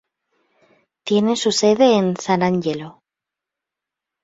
[1.05, 3.03] Tiene su sede en San Ángelo.